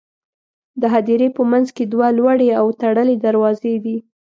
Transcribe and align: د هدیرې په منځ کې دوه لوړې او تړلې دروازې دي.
د 0.81 0.83
هدیرې 0.93 1.27
په 1.37 1.41
منځ 1.51 1.67
کې 1.75 1.83
دوه 1.91 2.07
لوړې 2.17 2.49
او 2.59 2.65
تړلې 2.81 3.15
دروازې 3.25 3.73
دي. 3.83 3.97